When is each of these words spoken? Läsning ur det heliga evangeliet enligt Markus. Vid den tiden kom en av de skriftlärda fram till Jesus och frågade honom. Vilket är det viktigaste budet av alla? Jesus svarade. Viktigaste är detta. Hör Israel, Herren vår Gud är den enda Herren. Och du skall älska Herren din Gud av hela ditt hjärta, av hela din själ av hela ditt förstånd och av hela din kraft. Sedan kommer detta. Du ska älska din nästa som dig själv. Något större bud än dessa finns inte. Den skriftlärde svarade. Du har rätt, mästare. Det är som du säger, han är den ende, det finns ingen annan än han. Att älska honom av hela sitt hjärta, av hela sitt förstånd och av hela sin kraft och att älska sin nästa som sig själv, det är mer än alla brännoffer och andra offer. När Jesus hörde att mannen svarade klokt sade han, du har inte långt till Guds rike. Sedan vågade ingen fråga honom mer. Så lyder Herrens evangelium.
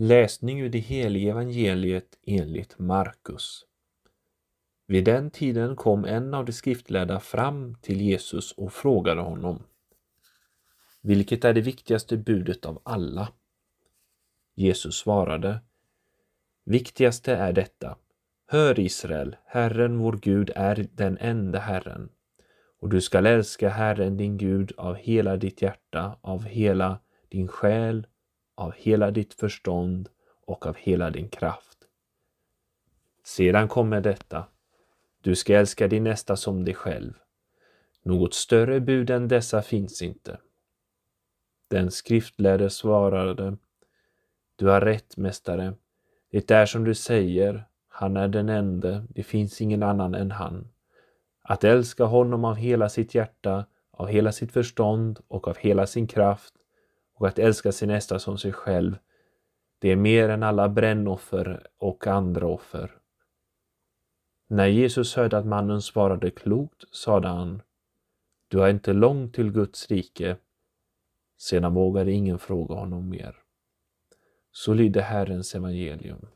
Läsning 0.00 0.60
ur 0.60 0.68
det 0.68 0.78
heliga 0.78 1.30
evangeliet 1.30 2.18
enligt 2.26 2.78
Markus. 2.78 3.66
Vid 4.86 5.04
den 5.04 5.30
tiden 5.30 5.76
kom 5.76 6.04
en 6.04 6.34
av 6.34 6.44
de 6.44 6.52
skriftlärda 6.52 7.20
fram 7.20 7.74
till 7.74 8.00
Jesus 8.00 8.52
och 8.52 8.72
frågade 8.72 9.20
honom. 9.20 9.62
Vilket 11.02 11.44
är 11.44 11.54
det 11.54 11.60
viktigaste 11.60 12.16
budet 12.16 12.66
av 12.66 12.82
alla? 12.82 13.28
Jesus 14.54 14.96
svarade. 14.96 15.60
Viktigaste 16.64 17.34
är 17.34 17.52
detta. 17.52 17.96
Hör 18.46 18.80
Israel, 18.80 19.36
Herren 19.46 19.98
vår 19.98 20.18
Gud 20.22 20.50
är 20.54 20.86
den 20.92 21.18
enda 21.18 21.58
Herren. 21.58 22.08
Och 22.80 22.88
du 22.88 23.00
skall 23.00 23.26
älska 23.26 23.68
Herren 23.68 24.16
din 24.16 24.38
Gud 24.38 24.72
av 24.76 24.94
hela 24.94 25.36
ditt 25.36 25.62
hjärta, 25.62 26.18
av 26.20 26.44
hela 26.44 27.00
din 27.28 27.48
själ 27.48 28.06
av 28.58 28.72
hela 28.76 29.10
ditt 29.10 29.34
förstånd 29.34 30.08
och 30.46 30.66
av 30.66 30.76
hela 30.76 31.10
din 31.10 31.28
kraft. 31.28 31.78
Sedan 33.24 33.68
kommer 33.68 34.00
detta. 34.00 34.44
Du 35.20 35.36
ska 35.36 35.56
älska 35.56 35.88
din 35.88 36.04
nästa 36.04 36.36
som 36.36 36.64
dig 36.64 36.74
själv. 36.74 37.12
Något 38.02 38.34
större 38.34 38.80
bud 38.80 39.10
än 39.10 39.28
dessa 39.28 39.62
finns 39.62 40.02
inte. 40.02 40.38
Den 41.68 41.90
skriftlärde 41.90 42.70
svarade. 42.70 43.56
Du 44.56 44.66
har 44.66 44.80
rätt, 44.80 45.16
mästare. 45.16 45.74
Det 46.30 46.50
är 46.50 46.66
som 46.66 46.84
du 46.84 46.94
säger, 46.94 47.64
han 47.88 48.16
är 48.16 48.28
den 48.28 48.48
ende, 48.48 49.04
det 49.08 49.22
finns 49.22 49.60
ingen 49.60 49.82
annan 49.82 50.14
än 50.14 50.30
han. 50.30 50.68
Att 51.42 51.64
älska 51.64 52.04
honom 52.04 52.44
av 52.44 52.54
hela 52.54 52.88
sitt 52.88 53.14
hjärta, 53.14 53.66
av 53.90 54.08
hela 54.08 54.32
sitt 54.32 54.52
förstånd 54.52 55.20
och 55.28 55.48
av 55.48 55.56
hela 55.56 55.86
sin 55.86 56.06
kraft 56.06 56.54
och 57.18 57.28
att 57.28 57.38
älska 57.38 57.72
sin 57.72 57.88
nästa 57.88 58.18
som 58.18 58.38
sig 58.38 58.52
själv, 58.52 58.98
det 59.78 59.88
är 59.88 59.96
mer 59.96 60.28
än 60.28 60.42
alla 60.42 60.68
brännoffer 60.68 61.66
och 61.78 62.06
andra 62.06 62.46
offer. 62.46 62.98
När 64.48 64.66
Jesus 64.66 65.16
hörde 65.16 65.38
att 65.38 65.46
mannen 65.46 65.82
svarade 65.82 66.30
klokt 66.30 66.94
sade 66.94 67.28
han, 67.28 67.62
du 68.48 68.58
har 68.58 68.68
inte 68.68 68.92
långt 68.92 69.34
till 69.34 69.52
Guds 69.52 69.90
rike. 69.90 70.36
Sedan 71.38 71.74
vågade 71.74 72.12
ingen 72.12 72.38
fråga 72.38 72.74
honom 72.74 73.08
mer. 73.08 73.36
Så 74.52 74.74
lyder 74.74 75.00
Herrens 75.00 75.54
evangelium. 75.54 76.26